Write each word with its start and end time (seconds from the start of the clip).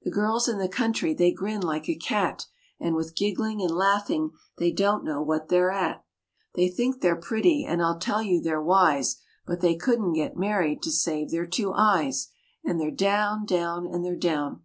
The 0.00 0.10
girls 0.10 0.48
in 0.48 0.56
the 0.56 0.66
country 0.66 1.12
they 1.12 1.30
grin 1.30 1.60
like 1.60 1.90
a 1.90 1.94
cat, 1.94 2.46
And 2.80 2.94
with 2.94 3.14
giggling 3.14 3.60
and 3.60 3.70
laughing 3.70 4.30
they 4.56 4.72
don't 4.72 5.04
know 5.04 5.20
what 5.20 5.48
they're 5.48 5.70
at, 5.70 6.02
They 6.54 6.70
think 6.70 7.02
they're 7.02 7.20
pretty 7.20 7.66
and 7.66 7.82
I 7.82 7.98
tell 7.98 8.22
you 8.22 8.40
they're 8.40 8.62
wise, 8.62 9.20
But 9.44 9.60
they 9.60 9.76
couldn't 9.76 10.14
get 10.14 10.38
married 10.38 10.82
to 10.84 10.90
save 10.90 11.30
their 11.30 11.44
two 11.46 11.74
eyes, 11.74 12.28
And 12.64 12.80
they're 12.80 12.90
down, 12.90 13.44
down, 13.44 13.86
and 13.86 14.02
they're 14.02 14.16
down. 14.16 14.62